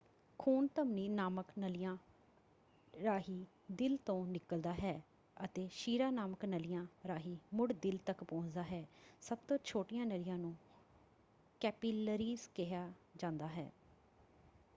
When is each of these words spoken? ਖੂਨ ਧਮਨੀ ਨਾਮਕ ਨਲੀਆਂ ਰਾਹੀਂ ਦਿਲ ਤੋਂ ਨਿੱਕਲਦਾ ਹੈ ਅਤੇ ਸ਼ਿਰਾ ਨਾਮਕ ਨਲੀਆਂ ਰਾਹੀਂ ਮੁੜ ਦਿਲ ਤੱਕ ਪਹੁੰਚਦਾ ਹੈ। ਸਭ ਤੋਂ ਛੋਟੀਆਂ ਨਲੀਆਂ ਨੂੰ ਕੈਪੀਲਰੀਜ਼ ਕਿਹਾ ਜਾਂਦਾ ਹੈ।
ਖੂਨ 0.39 0.67
ਧਮਨੀ 0.75 1.07
ਨਾਮਕ 1.09 1.45
ਨਲੀਆਂ 1.59 1.97
ਰਾਹੀਂ 2.93 3.45
ਦਿਲ 3.71 3.97
ਤੋਂ 3.97 4.25
ਨਿੱਕਲਦਾ 4.27 4.73
ਹੈ 4.73 5.01
ਅਤੇ 5.37 5.67
ਸ਼ਿਰਾ 5.71 6.09
ਨਾਮਕ 6.11 6.45
ਨਲੀਆਂ 6.45 6.85
ਰਾਹੀਂ 7.07 7.35
ਮੁੜ 7.53 7.71
ਦਿਲ 7.73 7.97
ਤੱਕ 7.97 8.23
ਪਹੁੰਚਦਾ 8.23 8.63
ਹੈ। 8.63 8.83
ਸਭ 9.21 9.37
ਤੋਂ 9.47 9.57
ਛੋਟੀਆਂ 9.63 10.05
ਨਲੀਆਂ 10.05 10.37
ਨੂੰ 10.37 10.55
ਕੈਪੀਲਰੀਜ਼ 11.61 12.49
ਕਿਹਾ 12.55 12.91
ਜਾਂਦਾ 13.17 13.47
ਹੈ। 13.47 13.71